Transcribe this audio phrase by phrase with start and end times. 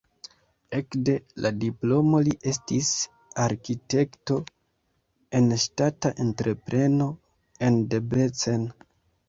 [0.77, 1.13] Ekde
[1.45, 2.89] la diplomo li estis
[3.45, 4.39] arkitekto
[5.41, 7.13] en ŝtata entrepreno
[7.71, 8.69] en Debrecen.